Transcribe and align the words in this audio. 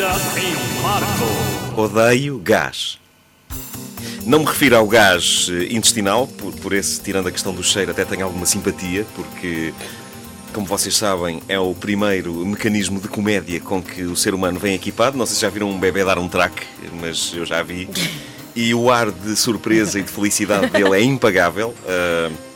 vida 0.00 0.16
em 0.40 0.82
Marco. 0.82 1.78
Odeio 1.78 2.38
gás. 2.38 2.98
Não 4.24 4.38
me 4.38 4.44
refiro 4.46 4.76
ao 4.76 4.86
gás 4.86 5.48
eh, 5.50 5.74
intestinal, 5.74 6.26
por, 6.26 6.54
por 6.54 6.72
esse, 6.72 7.00
tirando 7.00 7.26
a 7.26 7.30
questão 7.30 7.52
do 7.52 7.62
cheiro, 7.62 7.90
até 7.90 8.04
tenho 8.06 8.24
alguma 8.24 8.46
simpatia, 8.46 9.04
porque, 9.14 9.74
como 10.54 10.66
vocês 10.66 10.96
sabem, 10.96 11.42
é 11.48 11.58
o 11.58 11.74
primeiro 11.74 12.32
mecanismo 12.46 12.98
de 12.98 13.08
comédia 13.08 13.60
com 13.60 13.82
que 13.82 14.04
o 14.04 14.16
ser 14.16 14.32
humano 14.32 14.58
vem 14.58 14.74
equipado. 14.74 15.18
Não 15.18 15.26
sei 15.26 15.34
se 15.34 15.42
já 15.42 15.50
viram 15.50 15.68
um 15.68 15.78
bebê 15.78 16.02
dar 16.02 16.18
um 16.18 16.28
traque, 16.28 16.66
mas 16.98 17.32
eu 17.34 17.44
já 17.44 17.62
vi. 17.62 17.86
E 18.56 18.74
o 18.74 18.90
ar 18.90 19.10
de 19.10 19.36
surpresa 19.36 19.98
e 19.98 20.02
de 20.02 20.10
felicidade 20.10 20.68
dele 20.70 20.96
é 20.96 21.02
impagável. 21.02 21.74
Uh, 21.84 22.49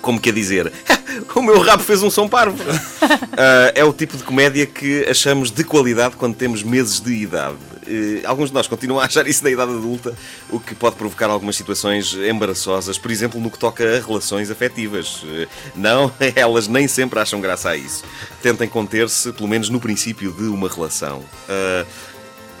como 0.00 0.20
quer 0.20 0.32
dizer, 0.32 0.72
o 1.34 1.42
meu 1.42 1.60
rabo 1.60 1.82
fez 1.82 2.02
um 2.02 2.10
som 2.10 2.28
parvo. 2.28 2.62
Uh, 2.62 3.72
é 3.74 3.84
o 3.84 3.92
tipo 3.92 4.16
de 4.16 4.22
comédia 4.22 4.66
que 4.66 5.04
achamos 5.08 5.50
de 5.50 5.64
qualidade 5.64 6.16
quando 6.16 6.34
temos 6.34 6.62
meses 6.62 7.00
de 7.00 7.12
idade. 7.12 7.56
Uh, 7.86 8.26
alguns 8.26 8.48
de 8.48 8.54
nós 8.54 8.66
continuam 8.66 9.00
a 9.00 9.04
achar 9.04 9.26
isso 9.26 9.42
na 9.44 9.50
idade 9.50 9.72
adulta, 9.72 10.14
o 10.48 10.60
que 10.60 10.74
pode 10.74 10.96
provocar 10.96 11.28
algumas 11.28 11.56
situações 11.56 12.14
embaraçosas, 12.14 12.98
por 12.98 13.10
exemplo, 13.10 13.40
no 13.40 13.50
que 13.50 13.58
toca 13.58 13.84
a 13.84 14.00
relações 14.00 14.50
afetivas. 14.50 15.22
Uh, 15.22 15.48
não, 15.74 16.12
elas 16.34 16.68
nem 16.68 16.86
sempre 16.88 17.18
acham 17.18 17.40
graça 17.40 17.70
a 17.70 17.76
isso. 17.76 18.04
Tentem 18.42 18.68
conter-se, 18.68 19.32
pelo 19.32 19.48
menos 19.48 19.68
no 19.68 19.80
princípio 19.80 20.32
de 20.32 20.44
uma 20.44 20.68
relação. 20.68 21.22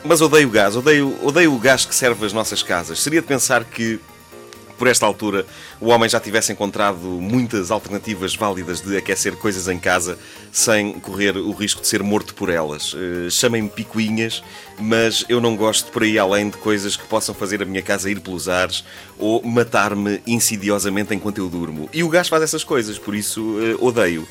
mas 0.04 0.20
odeio 0.20 0.48
o 0.48 0.50
gás, 0.50 0.76
odeio, 0.76 1.16
odeio 1.22 1.54
o 1.54 1.58
gás 1.58 1.84
que 1.84 1.94
serve 1.94 2.26
as 2.26 2.32
nossas 2.32 2.62
casas. 2.62 3.00
Seria 3.00 3.20
de 3.20 3.26
pensar 3.26 3.64
que 3.64 4.00
por 4.80 4.88
esta 4.88 5.04
altura 5.04 5.44
o 5.78 5.88
homem 5.88 6.08
já 6.08 6.18
tivesse 6.18 6.50
encontrado 6.50 6.96
muitas 6.96 7.70
alternativas 7.70 8.34
válidas 8.34 8.80
de 8.80 8.96
aquecer 8.96 9.36
coisas 9.36 9.68
em 9.68 9.78
casa 9.78 10.18
sem 10.50 10.94
correr 10.94 11.36
o 11.36 11.52
risco 11.52 11.82
de 11.82 11.86
ser 11.86 12.02
morto 12.02 12.34
por 12.34 12.48
elas. 12.48 12.94
Uh, 12.94 13.30
Chamem-me 13.30 13.68
picuinhas, 13.68 14.42
mas 14.78 15.22
eu 15.28 15.38
não 15.38 15.54
gosto 15.54 15.92
por 15.92 16.02
aí 16.02 16.18
além 16.18 16.48
de 16.48 16.56
coisas 16.56 16.96
que 16.96 17.06
possam 17.06 17.34
fazer 17.34 17.62
a 17.62 17.66
minha 17.66 17.82
casa 17.82 18.10
ir 18.10 18.20
pelos 18.20 18.48
ares 18.48 18.82
ou 19.18 19.42
matar-me 19.42 20.22
insidiosamente 20.26 21.14
enquanto 21.14 21.36
eu 21.36 21.50
durmo. 21.50 21.86
E 21.92 22.02
o 22.02 22.08
gás 22.08 22.28
faz 22.28 22.42
essas 22.42 22.64
coisas, 22.64 22.98
por 22.98 23.14
isso 23.14 23.42
uh, 23.42 23.84
odeio. 23.84 24.26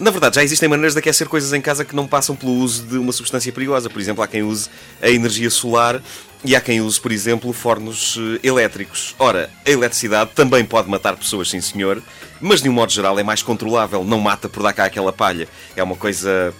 Na 0.00 0.12
verdade, 0.12 0.36
já 0.36 0.44
existem 0.44 0.68
maneiras 0.68 0.94
de 0.94 1.00
aquecer 1.00 1.28
coisas 1.28 1.52
em 1.52 1.60
casa 1.60 1.84
que 1.84 1.94
não 1.94 2.06
passam 2.06 2.36
pelo 2.36 2.52
uso 2.52 2.86
de 2.86 2.96
uma 2.96 3.10
substância 3.10 3.52
perigosa. 3.52 3.90
Por 3.90 4.00
exemplo, 4.00 4.22
há 4.22 4.28
quem 4.28 4.44
use 4.44 4.70
a 5.02 5.10
energia 5.10 5.50
solar 5.50 6.00
e 6.44 6.54
há 6.54 6.60
quem 6.60 6.80
use, 6.80 7.00
por 7.00 7.10
exemplo, 7.10 7.52
fornos 7.52 8.16
eh, 8.16 8.46
elétricos. 8.46 9.14
Ora, 9.18 9.50
a 9.66 9.70
eletricidade 9.70 10.30
também 10.34 10.64
pode 10.64 10.88
matar 10.88 11.16
pessoas, 11.16 11.50
sim 11.50 11.60
senhor, 11.60 12.02
mas 12.40 12.62
de 12.62 12.68
um 12.68 12.72
modo 12.72 12.92
geral 12.92 13.18
é 13.18 13.22
mais 13.22 13.42
controlável, 13.42 14.04
não 14.04 14.20
mata 14.20 14.48
por 14.48 14.62
dar 14.62 14.72
cá 14.72 14.84
aquela 14.84 15.12
palha. 15.12 15.48
É 15.76 15.82
uma 15.82 15.96
coisa 15.96 16.54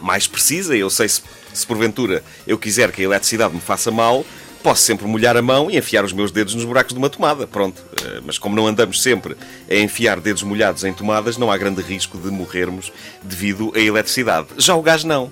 mais 0.00 0.26
precisa. 0.26 0.76
Eu 0.76 0.90
sei 0.90 1.08
se, 1.08 1.22
se 1.52 1.66
porventura 1.66 2.24
eu 2.46 2.58
quiser 2.58 2.90
que 2.90 3.02
a 3.02 3.04
eletricidade 3.04 3.54
me 3.54 3.60
faça 3.60 3.90
mal, 3.90 4.24
posso 4.62 4.82
sempre 4.82 5.06
molhar 5.06 5.36
a 5.36 5.42
mão 5.42 5.70
e 5.70 5.76
enfiar 5.76 6.04
os 6.04 6.12
meus 6.12 6.30
dedos 6.30 6.54
nos 6.54 6.64
buracos 6.64 6.92
de 6.92 6.98
uma 6.98 7.10
tomada. 7.10 7.46
Pronto. 7.46 7.82
Eh, 8.02 8.20
mas 8.24 8.38
como 8.38 8.56
não 8.56 8.66
andamos 8.66 9.02
sempre 9.02 9.36
a 9.70 9.74
enfiar 9.74 10.20
dedos 10.20 10.42
molhados 10.42 10.84
em 10.84 10.92
tomadas, 10.92 11.36
não 11.36 11.50
há 11.50 11.58
grande 11.58 11.82
risco 11.82 12.16
de 12.16 12.30
morrermos 12.30 12.92
devido 13.22 13.72
à 13.74 13.78
eletricidade. 13.78 14.48
Já 14.56 14.74
o 14.74 14.82
gás 14.82 15.04
não. 15.04 15.30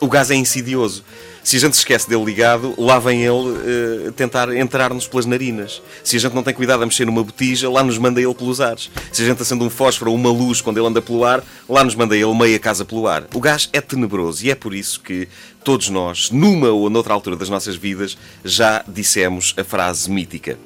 O 0.00 0.08
gás 0.08 0.30
é 0.30 0.34
insidioso. 0.34 1.02
Se 1.46 1.58
a 1.58 1.60
gente 1.60 1.74
se 1.74 1.82
esquece 1.82 2.08
dele 2.08 2.24
ligado, 2.24 2.74
lá 2.76 2.98
vem 2.98 3.22
ele 3.22 4.08
uh, 4.08 4.12
tentar 4.16 4.52
entrar-nos 4.56 5.06
pelas 5.06 5.26
narinas. 5.26 5.80
Se 6.02 6.16
a 6.16 6.18
gente 6.18 6.34
não 6.34 6.42
tem 6.42 6.52
cuidado 6.52 6.82
a 6.82 6.86
mexer 6.86 7.04
numa 7.04 7.22
botija, 7.22 7.70
lá 7.70 7.84
nos 7.84 7.98
manda 7.98 8.20
ele 8.20 8.34
pelos 8.34 8.60
ares. 8.60 8.90
Se 9.12 9.22
a 9.22 9.26
gente 9.26 9.40
acende 9.40 9.62
um 9.62 9.70
fósforo 9.70 10.10
ou 10.10 10.16
uma 10.16 10.28
luz 10.28 10.60
quando 10.60 10.78
ele 10.78 10.88
anda 10.88 11.00
pelo 11.00 11.24
ar, 11.24 11.44
lá 11.68 11.84
nos 11.84 11.94
manda 11.94 12.16
ele 12.16 12.34
meia 12.34 12.58
casa 12.58 12.84
pelo 12.84 13.06
ar. 13.06 13.28
O 13.32 13.38
gás 13.38 13.68
é 13.72 13.80
tenebroso 13.80 14.44
e 14.44 14.50
é 14.50 14.56
por 14.56 14.74
isso 14.74 14.98
que 14.98 15.28
todos 15.62 15.88
nós, 15.88 16.32
numa 16.32 16.70
ou 16.70 16.90
noutra 16.90 17.14
altura 17.14 17.36
das 17.36 17.48
nossas 17.48 17.76
vidas, 17.76 18.18
já 18.44 18.84
dissemos 18.88 19.54
a 19.56 19.62
frase 19.62 20.10
mítica. 20.10 20.58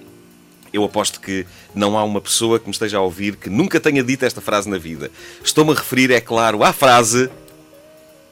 Eu 0.73 0.83
aposto 0.83 1.21
que 1.21 1.45
não 1.75 1.99
há 1.99 2.05
uma 2.05 2.23
pessoa 2.23 2.59
que 2.59 2.65
me 2.65 2.73
esteja 2.73 2.97
a 2.97 3.03
ouvir 3.03 3.37
que 3.37 3.51
nunca 3.51 3.79
tenha 3.81 4.03
dito 4.03 4.25
esta 4.25 4.41
frase 4.41 4.71
na 4.71 4.79
vida. 4.79 5.11
Estou-me 5.45 5.73
a 5.73 5.75
referir, 5.75 6.11
é 6.11 6.23
claro, 6.23 6.63
à 6.63 6.73
frase 6.73 7.29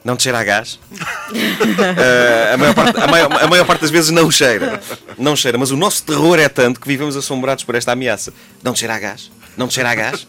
não 0.09 0.17
te 0.17 0.23
cheira 0.23 0.39
a 0.39 0.43
gás? 0.43 0.79
uh, 0.91 2.53
a, 2.53 2.57
maior 2.57 2.73
parte, 2.73 2.99
a, 2.99 3.07
maior, 3.07 3.43
a, 3.43 3.47
maior, 3.47 3.65
parte 3.65 3.81
das 3.81 3.91
vezes 3.91 4.09
não 4.09 4.31
cheira. 4.31 4.81
Não 5.17 5.35
cheira, 5.35 5.57
mas 5.57 5.69
o 5.69 5.77
nosso 5.77 6.03
terror 6.03 6.39
é 6.39 6.49
tanto 6.49 6.79
que 6.79 6.87
vivemos 6.87 7.15
assombrados 7.15 7.63
por 7.63 7.75
esta 7.75 7.91
ameaça. 7.91 8.33
Não 8.63 8.73
te 8.73 8.79
cheira 8.79 8.95
a 8.95 8.99
gás? 8.99 9.31
Não 9.55 9.67
te 9.67 9.75
cheira 9.75 9.91
a 9.91 9.95
gás? 9.95 10.25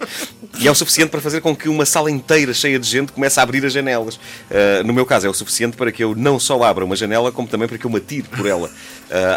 E 0.58 0.68
é 0.68 0.70
o 0.70 0.74
suficiente 0.74 1.08
para 1.08 1.20
fazer 1.20 1.40
com 1.40 1.56
que 1.56 1.68
uma 1.68 1.86
sala 1.86 2.10
inteira 2.10 2.52
cheia 2.52 2.78
de 2.78 2.86
gente 2.86 3.12
comece 3.12 3.40
a 3.40 3.42
abrir 3.42 3.64
as 3.64 3.72
janelas. 3.72 4.16
Uh, 4.16 4.84
no 4.84 4.92
meu 4.92 5.06
caso, 5.06 5.26
é 5.26 5.30
o 5.30 5.34
suficiente 5.34 5.76
para 5.78 5.90
que 5.90 6.04
eu 6.04 6.14
não 6.14 6.38
só 6.38 6.62
abra 6.62 6.84
uma 6.84 6.94
janela, 6.94 7.32
como 7.32 7.48
também 7.48 7.66
para 7.66 7.78
que 7.78 7.86
eu 7.86 7.90
me 7.90 7.96
atire 7.96 8.28
por 8.28 8.46
ela 8.46 8.68
uh, 8.68 8.72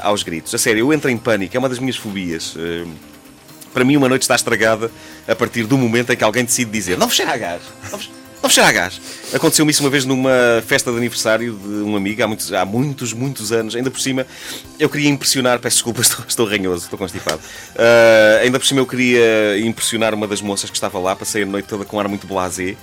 aos 0.01 0.23
gritos. 0.23 0.53
A 0.53 0.57
sério, 0.57 0.79
eu 0.79 0.91
entro 0.91 1.09
em 1.09 1.17
pânico, 1.17 1.55
é 1.55 1.59
uma 1.59 1.69
das 1.69 1.79
minhas 1.79 1.95
fobias. 1.95 2.55
para 3.73 3.85
mim, 3.85 3.95
uma 3.95 4.09
noite 4.09 4.23
está 4.23 4.35
estragada 4.35 4.91
a 5.25 5.35
partir 5.35 5.63
do 5.63 5.77
momento 5.77 6.11
em 6.11 6.17
que 6.17 6.23
alguém 6.23 6.43
decide 6.43 6.69
dizer: 6.69 6.97
Não 6.97 7.07
vos 7.07 7.15
cheira 7.15 7.33
a 7.33 7.37
gás. 7.37 7.61
Não. 7.89 8.22
Vamos 8.43 8.55
cheirar 8.55 8.71
a 8.71 8.73
gás. 8.73 8.99
Aconteceu-me 9.33 9.71
isso 9.71 9.81
uma 9.81 9.89
vez 9.89 10.03
numa 10.03 10.61
festa 10.67 10.91
de 10.91 10.97
aniversário 10.97 11.53
de 11.53 11.75
um 11.75 11.95
amigo, 11.95 12.21
há 12.21 12.27
muitos, 12.27 12.51
há 12.51 12.65
muitos, 12.65 13.13
muitos 13.13 13.53
anos. 13.53 13.73
Ainda 13.73 13.89
por 13.89 14.01
cima, 14.01 14.27
eu 14.77 14.89
queria 14.89 15.09
impressionar, 15.09 15.59
peço 15.59 15.77
desculpa, 15.77 16.01
estou, 16.03 16.25
estou 16.27 16.45
ranhoso, 16.45 16.83
estou 16.83 16.99
constipado. 16.99 17.39
Uh, 17.39 18.43
ainda 18.43 18.59
por 18.59 18.65
cima, 18.65 18.81
eu 18.81 18.85
queria 18.85 19.57
impressionar 19.59 20.13
uma 20.13 20.27
das 20.27 20.41
moças 20.41 20.69
que 20.69 20.75
estava 20.75 20.99
lá. 20.99 21.15
Passei 21.15 21.43
a 21.43 21.45
noite 21.45 21.69
toda 21.69 21.85
com 21.85 21.95
um 21.95 21.99
ar 22.01 22.09
muito 22.09 22.27
blasé, 22.27 22.75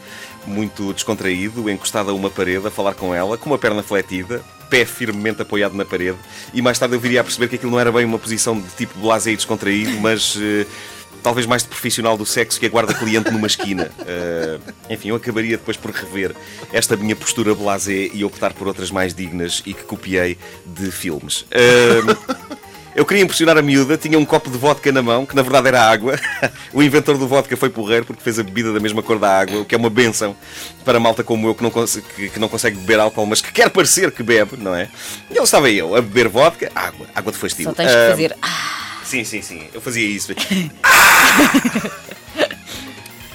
muito 0.47 0.95
descontraído, 0.95 1.69
encostado 1.69 2.09
a 2.11 2.15
uma 2.15 2.31
parede, 2.31 2.67
a 2.67 2.71
falar 2.71 2.95
com 2.95 3.15
ela, 3.15 3.37
com 3.37 3.51
uma 3.51 3.59
perna 3.59 3.83
fletida, 3.83 4.43
pé 4.71 4.87
firmemente 4.87 5.43
apoiado 5.43 5.75
na 5.75 5.85
parede. 5.85 6.17
E 6.55 6.63
mais 6.63 6.79
tarde 6.79 6.95
eu 6.95 7.01
viria 7.01 7.21
a 7.21 7.25
perceber 7.25 7.49
que 7.49 7.57
aquilo 7.57 7.73
não 7.73 7.79
era 7.79 7.93
bem 7.93 8.07
uma 8.07 8.19
posição 8.19 8.59
de 8.59 8.69
tipo 8.79 8.99
blasé 8.99 9.33
e 9.33 9.37
descontraído, 9.37 10.01
mas. 10.01 10.37
Uh, 10.37 10.67
talvez 11.23 11.47
mais 11.47 11.63
de 11.63 11.69
profissional 11.69 12.17
do 12.17 12.27
sexo 12.27 12.59
que 12.59 12.67
aguarda 12.67 12.95
cliente 12.95 13.31
numa 13.31 13.47
esquina. 13.47 13.91
Uh, 14.01 14.61
enfim, 14.91 15.09
eu 15.09 15.17
acabaria 15.17 15.57
depois 15.57 15.77
por 15.77 15.91
rever 15.91 16.35
esta 16.73 16.97
minha 16.97 17.17
postura 17.17 17.55
blasé 17.55 18.11
e 18.13 18.25
optar 18.25 18.53
por 18.53 18.67
outras 18.67 18.91
mais 18.91 19.15
dignas 19.15 19.63
e 19.67 19.75
que 19.75 19.83
copiei 19.85 20.39
de 20.67 20.91
filmes. 20.91 21.43
Uh, 21.43 22.61
eu 22.95 23.07
queria 23.07 23.23
impressionar 23.23 23.57
a 23.57 23.63
miúda, 23.63 23.97
tinha 23.97 24.19
um 24.19 24.25
copo 24.25 24.51
de 24.51 24.59
vodka 24.59 24.91
na 24.91 25.01
mão, 25.01 25.25
que 25.25 25.35
na 25.37 25.43
verdade 25.43 25.69
era 25.69 25.81
água. 25.81 26.19
o 26.75 26.83
inventor 26.83 27.17
do 27.17 27.27
vodka 27.29 27.57
foi 27.57 27.71
porreiro 27.71 28.05
porque 28.05 28.23
fez 28.23 28.39
a 28.39 28.43
bebida 28.43 28.73
da 28.73 28.81
mesma 28.81 29.03
cor 29.03 29.19
da 29.19 29.39
água, 29.39 29.61
o 29.61 29.65
que 29.65 29.75
é 29.75 29.79
uma 29.79 29.91
benção 29.91 30.37
para 30.85 30.99
malta 30.99 31.23
como 31.23 31.47
eu 31.47 31.55
que 31.55 31.63
não, 31.63 31.71
que, 31.71 32.29
que 32.31 32.39
não 32.39 32.49
consegue 32.49 32.77
beber 32.79 32.99
álcool, 32.99 33.27
mas 33.27 33.41
que 33.41 33.53
quer 33.53 33.71
parecer 33.71 34.11
que 34.11 34.23
bebe, 34.23 34.57
não 34.57 34.75
é? 34.75 34.89
E 35.31 35.35
ele 35.35 35.45
estava 35.45 35.71
eu 35.71 35.95
a 35.95 36.01
beber 36.01 36.29
vodka, 36.29 36.71
água, 36.75 37.07
água 37.15 37.33
de 37.33 37.39
fastio. 37.39 37.65
Só 37.65 37.73
tens 37.73 37.91
uh, 37.91 37.95
que 37.95 38.11
fazer. 38.11 38.37
Ah. 38.43 38.60
Sim, 39.11 39.25
sim, 39.25 39.43
sim. 39.43 39.67
Eu 39.75 39.81
fazia 39.81 40.07
isso. 40.07 40.33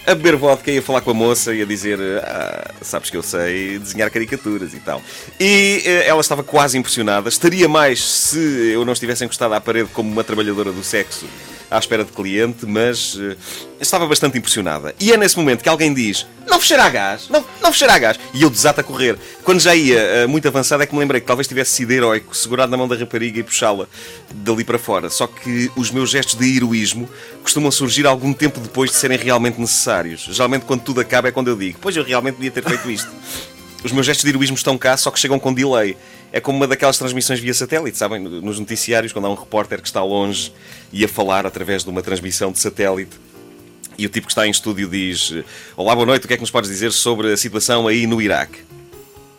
a 0.07 0.15
beber 0.15 0.37
vodka 0.37 0.71
e 0.71 0.77
a 0.77 0.81
falar 0.81 1.01
com 1.01 1.11
a 1.11 1.13
moça 1.13 1.53
e 1.53 1.61
a 1.61 1.65
dizer: 1.65 1.99
ah, 2.23 2.71
Sabes 2.81 3.09
que 3.09 3.17
eu 3.17 3.21
sei 3.21 3.77
desenhar 3.77 4.09
caricaturas 4.09 4.73
e 4.73 4.79
tal. 4.79 5.01
E 5.37 5.83
uh, 5.85 5.89
ela 6.07 6.21
estava 6.21 6.45
quase 6.45 6.77
impressionada. 6.77 7.27
Estaria 7.27 7.67
mais 7.67 8.01
se 8.01 8.39
eu 8.71 8.85
não 8.85 8.93
estivesse 8.93 9.25
encostado 9.25 9.53
à 9.53 9.59
parede 9.59 9.89
como 9.91 10.09
uma 10.09 10.23
trabalhadora 10.23 10.71
do 10.71 10.81
sexo 10.81 11.25
à 11.69 11.77
espera 11.77 12.03
de 12.03 12.11
cliente, 12.11 12.65
mas 12.65 13.15
uh, 13.15 13.35
estava 13.79 14.05
bastante 14.07 14.37
impressionada. 14.37 14.93
E 14.99 15.11
é 15.11 15.17
nesse 15.17 15.37
momento 15.37 15.61
que 15.61 15.69
alguém 15.69 15.93
diz: 15.93 16.25
Não 16.47 16.59
fechará 16.59 16.89
gás, 16.89 17.27
não, 17.29 17.45
não 17.61 17.71
fechará 17.71 17.97
gás. 17.97 18.19
E 18.33 18.41
eu 18.41 18.49
desato 18.49 18.81
a 18.81 18.83
correr. 18.83 19.17
Quando 19.43 19.59
já 19.59 19.75
ia 19.75 20.25
uh, 20.25 20.29
muito 20.29 20.47
avançado, 20.47 20.83
é 20.83 20.85
que 20.85 20.93
me 20.93 20.99
lembrei 20.99 21.21
que 21.21 21.27
talvez 21.27 21.47
tivesse 21.47 21.71
sido 21.71 21.91
heróico, 21.91 22.35
segurado 22.35 22.71
na 22.71 22.77
mão 22.77 22.87
da 22.87 22.95
rapariga 22.95 23.39
e 23.39 23.43
puxá-la 23.43 23.87
dali 24.33 24.63
para 24.63 24.77
fora. 24.77 25.09
Só 25.09 25.27
que 25.27 25.71
os 25.75 25.91
meus 25.91 26.09
gestos 26.09 26.35
de 26.35 26.55
heroísmo 26.55 27.09
costumam 27.43 27.71
surgir 27.71 28.05
algum 28.05 28.33
tempo 28.33 28.59
depois 28.59 28.91
de 28.91 28.97
serem 28.97 29.17
realmente 29.17 29.59
necessários. 29.59 30.27
Geralmente, 30.31 30.65
quando 30.65 30.81
tudo 30.81 31.01
acaba, 31.01 31.27
é 31.27 31.31
quando 31.31 31.49
eu 31.49 31.55
digo: 31.55 31.79
Pois 31.81 31.95
eu 31.95 32.03
realmente 32.03 32.35
devia 32.35 32.51
ter 32.51 32.63
feito 32.63 32.89
isto. 32.89 33.09
Os 33.83 33.91
meus 33.91 34.05
gestos 34.05 34.23
de 34.23 34.31
heroísmo 34.31 34.55
estão 34.55 34.79
cá, 34.79 34.97
só 34.97 35.11
que 35.11 35.19
chegam 35.19 35.37
com 35.37 35.53
delay. 35.53 35.95
É 36.35 36.41
como 36.41 36.57
uma 36.57 36.67
daquelas 36.67 36.97
transmissões 36.97 37.39
via 37.39 37.53
satélite, 37.53 37.97
sabem? 37.97 38.19
Nos 38.19 38.59
noticiários, 38.59 39.13
quando 39.13 39.23
há 39.23 39.29
um 39.29 39.35
repórter 39.35 39.79
que 39.79 39.87
está 39.87 40.03
longe 40.03 40.51
e 40.91 41.05
a 41.05 41.07
falar 41.07 41.45
através 41.45 41.85
de 41.85 41.89
uma 41.89 42.01
transmissão 42.01 42.51
de 42.51 42.59
satélite. 42.59 43.17
E 43.97 44.05
o 44.05 44.09
tipo 44.09 44.27
que 44.27 44.33
está 44.33 44.45
em 44.45 44.49
estúdio 44.49 44.89
diz: 44.89 45.33
Olá, 45.77 45.95
boa 45.95 46.05
noite, 46.05 46.25
o 46.25 46.27
que 46.27 46.33
é 46.33 46.35
que 46.35 46.41
nos 46.41 46.51
podes 46.51 46.69
dizer 46.69 46.91
sobre 46.91 47.31
a 47.31 47.37
situação 47.37 47.87
aí 47.87 48.05
no 48.05 48.21
Iraque? 48.21 48.65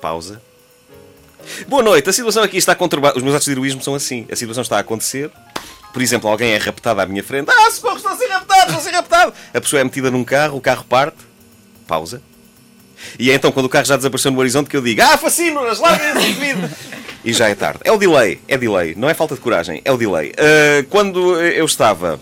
Pausa. 0.00 0.40
Boa 1.69 1.82
noite, 1.82 2.08
a 2.08 2.14
situação 2.14 2.43
aqui 2.43 2.56
está 2.56 2.75
conturbada. 2.75 3.19
Os 3.19 3.22
meus 3.22 3.34
atos 3.34 3.44
de 3.44 3.52
heroísmo 3.52 3.82
são 3.82 3.94
assim. 3.94 4.26
A 4.32 4.34
situação 4.34 4.62
está 4.62 4.78
a 4.78 4.81
acontecer. 4.81 5.31
Por 5.92 6.00
exemplo, 6.00 6.31
alguém 6.31 6.52
é 6.52 6.56
raptado 6.56 7.02
à 7.02 7.04
minha 7.04 7.22
frente. 7.22 7.50
Ah, 7.50 7.70
socorro, 7.72 7.96
estou 7.96 8.12
a 8.12 8.16
ser 8.16 8.28
raptado, 8.28 8.60
estou 8.62 8.78
a 8.78 8.81
ser 8.81 8.92
raptado. 8.92 9.34
A 9.52 9.60
pessoa 9.60 9.81
é 9.81 9.84
metida 9.84 10.10
num 10.10 10.25
carro, 10.25 10.56
o 10.56 10.62
carro 10.62 10.84
parte. 10.84 11.19
Pausa. 11.87 12.22
E 13.18 13.30
é 13.30 13.34
então 13.34 13.50
quando 13.52 13.66
o 13.66 13.68
carro 13.68 13.84
já 13.86 13.96
desapareceu 13.96 14.30
no 14.30 14.38
horizonte 14.38 14.68
que 14.68 14.76
eu 14.76 14.82
digo: 14.82 15.02
Ah, 15.02 15.16
larguem 15.80 16.10
esse 16.10 16.28
indivíduo! 16.30 16.68
E 17.24 17.32
já 17.32 17.48
é 17.48 17.54
tarde. 17.54 17.80
É 17.84 17.90
o 17.90 17.96
delay, 17.98 18.40
é 18.46 18.56
delay, 18.56 18.94
não 18.96 19.08
é 19.08 19.14
falta 19.14 19.34
de 19.34 19.40
coragem, 19.40 19.82
é 19.84 19.90
o 19.90 19.96
delay. 19.96 20.30
Uh, 20.30 20.84
quando 20.88 21.40
eu 21.40 21.64
estava 21.64 22.20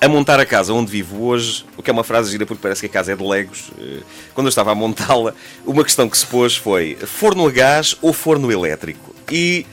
a 0.00 0.08
montar 0.08 0.40
a 0.40 0.46
casa 0.46 0.72
onde 0.72 0.90
vivo 0.90 1.24
hoje, 1.24 1.64
o 1.76 1.82
que 1.82 1.88
é 1.88 1.92
uma 1.92 2.02
frase 2.04 2.30
gira 2.30 2.44
porque 2.44 2.60
parece 2.60 2.80
que 2.80 2.86
a 2.86 2.88
casa 2.88 3.12
é 3.12 3.16
de 3.16 3.22
legos. 3.22 3.70
eh, 3.80 4.00
Quando 4.34 4.46
eu 4.46 4.48
estava 4.48 4.72
a 4.72 4.74
montá-la, 4.74 5.32
uma 5.64 5.84
questão 5.84 6.08
que 6.08 6.18
se 6.18 6.26
pôs 6.26 6.56
foi 6.56 6.96
forno 7.06 7.46
a 7.46 7.50
gás 7.52 7.96
ou 8.02 8.12
forno 8.12 8.50
elétrico? 8.50 9.14
E 9.30 9.64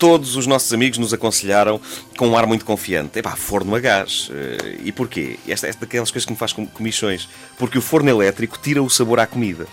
todos 0.00 0.34
os 0.34 0.46
nossos 0.46 0.72
amigos 0.72 0.98
nos 0.98 1.12
aconselharam 1.12 1.80
com 2.16 2.28
um 2.28 2.36
ar 2.36 2.46
muito 2.46 2.64
confiante. 2.64 3.18
Epá, 3.18 3.36
forno 3.36 3.74
a 3.76 3.78
gás. 3.80 4.28
Eh, 4.32 4.78
E 4.84 4.90
porquê? 4.92 5.38
Esta 5.46 5.68
é 5.68 5.72
daquelas 5.72 6.10
coisas 6.10 6.24
que 6.26 6.32
me 6.32 6.38
faz 6.38 6.52
com- 6.52 6.66
comichões. 6.66 7.28
Porque 7.58 7.78
o 7.78 7.82
forno 7.82 8.08
elétrico 8.08 8.58
tira 8.58 8.82
o 8.82 8.88
sabor 8.90 9.20
à 9.20 9.26
comida. 9.26 9.66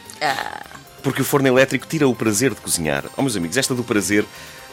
Porque 1.01 1.21
o 1.21 1.25
forno 1.25 1.47
elétrico 1.47 1.87
tira 1.87 2.07
o 2.07 2.13
prazer 2.13 2.53
de 2.53 2.61
cozinhar. 2.61 3.05
Oh, 3.15 3.21
meus 3.21 3.35
amigos, 3.37 3.55
esta 3.57 3.73
do 3.73 3.83
prazer 3.83 4.25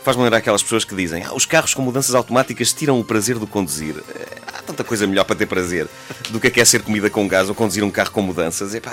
faz-me 0.03 0.23
lembrar 0.25 0.39
aquelas 0.39 0.63
pessoas 0.63 0.85
que 0.85 0.95
dizem 0.95 1.23
ah, 1.25 1.33
os 1.33 1.47
carros 1.47 1.73
com 1.73 1.81
mudanças 1.81 2.15
automáticas 2.15 2.73
tiram 2.73 2.99
o 3.01 3.05
prazer 3.05 3.39
de 3.39 3.47
conduzir. 3.47 3.95
Eh, 4.15 4.27
Há 4.53 4.63
tanta 4.63 4.83
coisa 4.85 5.07
melhor 5.07 5.25
para 5.25 5.37
ter 5.37 5.47
prazer 5.47 5.87
do 6.31 6.41
que 6.41 6.47
aquecer 6.49 6.83
comida 6.83 7.09
com 7.11 7.27
gás 7.29 7.49
ou 7.49 7.55
conduzir 7.55 7.85
um 7.85 7.91
carro 7.91 8.11
com 8.11 8.23
mudanças. 8.23 8.75
Epá, 8.75 8.93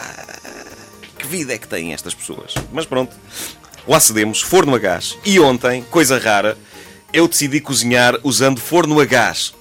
que 1.18 1.26
vida 1.28 1.54
é 1.54 1.58
que 1.58 1.68
têm 1.68 1.94
estas 1.94 2.14
pessoas? 2.14 2.54
Mas 2.72 2.86
pronto, 2.86 3.16
lá 3.88 4.00
cedemos, 4.00 4.42
forno 4.42 4.76
a 4.76 4.80
gás. 4.80 5.18
E 5.26 5.40
ontem, 5.40 5.84
coisa 5.90 6.18
rara, 6.18 6.58
eu 7.14 7.28
decidi 7.28 7.60
cozinhar 7.60 8.18
usando 8.24 8.60
forno 8.60 9.00
a 9.00 9.06
gás 9.06 9.54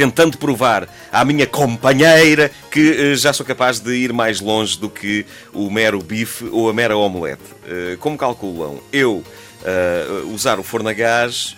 tentando 0.00 0.38
provar 0.38 0.88
à 1.12 1.22
minha 1.26 1.46
companheira 1.46 2.50
que 2.70 3.12
eh, 3.12 3.16
já 3.16 3.34
sou 3.34 3.44
capaz 3.44 3.80
de 3.80 3.92
ir 3.92 4.14
mais 4.14 4.40
longe 4.40 4.78
do 4.78 4.88
que 4.88 5.26
o 5.52 5.70
mero 5.70 5.98
bife 6.00 6.46
ou 6.46 6.70
a 6.70 6.72
mera 6.72 6.96
omelete. 6.96 7.42
Eh, 7.66 7.98
como 8.00 8.16
calculam, 8.16 8.80
eu 8.90 9.22
eh, 9.62 10.22
usar 10.32 10.58
o 10.58 10.62
forno 10.62 10.88
a 10.88 10.94
gás, 10.94 11.54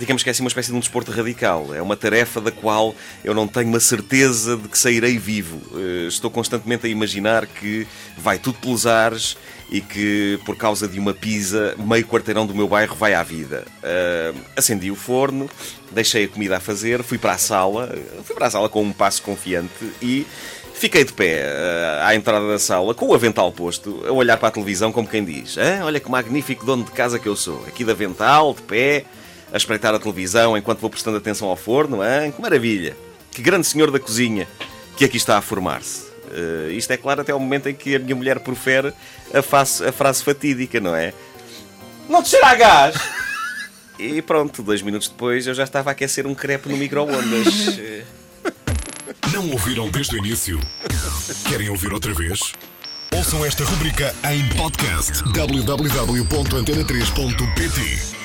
digamos 0.00 0.22
que 0.22 0.30
é 0.30 0.32
assim 0.32 0.42
uma 0.42 0.48
espécie 0.48 0.70
de 0.70 0.76
um 0.76 0.80
desporto 0.80 1.12
radical. 1.12 1.74
É 1.74 1.82
uma 1.82 1.96
tarefa 1.96 2.40
da 2.40 2.50
qual 2.50 2.94
eu 3.22 3.34
não 3.34 3.46
tenho 3.46 3.68
uma 3.68 3.80
certeza 3.80 4.56
de 4.56 4.66
que 4.66 4.78
sairei 4.78 5.18
vivo. 5.18 5.60
Eh, 5.78 6.06
estou 6.08 6.30
constantemente 6.30 6.86
a 6.86 6.88
imaginar 6.88 7.46
que 7.46 7.86
vai 8.16 8.38
tudo 8.38 8.58
pelos 8.58 8.86
ares 8.86 9.36
e 9.70 9.80
que 9.80 10.38
por 10.44 10.56
causa 10.56 10.88
de 10.88 10.98
uma 10.98 11.14
pizza, 11.14 11.74
meio 11.78 12.04
quarteirão 12.04 12.46
do 12.46 12.54
meu 12.54 12.66
bairro 12.66 12.96
vai 12.96 13.14
à 13.14 13.22
vida. 13.22 13.64
Ah, 13.82 14.32
acendi 14.56 14.90
o 14.90 14.96
forno, 14.96 15.48
deixei 15.90 16.24
a 16.24 16.28
comida 16.28 16.56
a 16.56 16.60
fazer, 16.60 17.02
fui 17.02 17.18
para 17.18 17.32
a 17.32 17.38
sala, 17.38 17.94
fui 18.24 18.34
para 18.34 18.46
a 18.46 18.50
sala 18.50 18.68
com 18.68 18.82
um 18.82 18.92
passo 18.92 19.22
confiante 19.22 19.92
e 20.02 20.26
fiquei 20.74 21.04
de 21.04 21.12
pé 21.12 21.44
ah, 21.46 22.08
à 22.08 22.14
entrada 22.14 22.48
da 22.48 22.58
sala, 22.58 22.94
com 22.94 23.06
o 23.06 23.14
avental 23.14 23.52
posto, 23.52 24.02
a 24.06 24.12
olhar 24.12 24.36
para 24.36 24.48
a 24.48 24.52
televisão 24.52 24.90
como 24.90 25.06
quem 25.06 25.24
diz: 25.24 25.56
"Hã? 25.56 25.84
Olha 25.84 26.00
que 26.00 26.10
magnífico 26.10 26.66
dono 26.66 26.84
de 26.84 26.90
casa 26.90 27.18
que 27.18 27.28
eu 27.28 27.36
sou, 27.36 27.64
aqui 27.68 27.84
de 27.84 27.90
avental, 27.92 28.52
de 28.54 28.62
pé, 28.62 29.04
a 29.52 29.56
espreitar 29.56 29.94
a 29.94 29.98
televisão 29.98 30.56
enquanto 30.56 30.78
vou 30.80 30.90
prestando 30.90 31.16
atenção 31.16 31.48
ao 31.48 31.56
forno, 31.56 32.00
hã? 32.02 32.30
que 32.30 32.40
maravilha! 32.40 32.96
Que 33.32 33.42
grande 33.42 33.66
senhor 33.66 33.90
da 33.90 33.98
cozinha 34.00 34.46
que 34.96 35.04
aqui 35.04 35.16
está 35.16 35.36
a 35.38 35.42
formar-se. 35.42 36.08
Eh, 36.32 36.72
isto 36.72 36.92
é 36.92 36.96
claro 36.96 37.20
até 37.22 37.32
ao 37.32 37.40
momento 37.40 37.68
em 37.68 37.74
que 37.74 37.96
a 37.96 37.98
minha 37.98 38.14
mulher 38.14 38.38
profere 38.40 38.92
a, 39.32 39.42
face- 39.42 39.84
a 39.84 39.90
frase 39.92 40.22
fatídica, 40.22 40.78
não 40.80 40.94
é? 40.94 41.12
Não 42.08 42.22
te 42.22 42.28
cheira 42.30 42.46
a 42.48 42.54
gás! 42.54 42.94
E 44.02 44.22
pronto, 44.22 44.62
dois 44.62 44.80
minutos 44.80 45.08
depois 45.08 45.46
eu 45.46 45.52
já 45.52 45.62
estava 45.64 45.90
a 45.90 45.92
aquecer 45.92 46.26
um 46.26 46.34
crepe 46.34 46.70
no 46.70 46.76
micro-ondas. 46.78 47.76
Não 49.30 49.50
ouviram 49.50 49.90
desde 49.90 50.14
o 50.14 50.18
início? 50.18 50.58
Querem 51.46 51.68
ouvir 51.68 51.92
outra 51.92 52.14
vez? 52.14 52.40
Ouçam 53.14 53.44
esta 53.44 53.62
rubrica 53.62 54.14
em 54.32 54.48
podcast: 54.56 55.22
www.antena3.pt. 55.34 58.19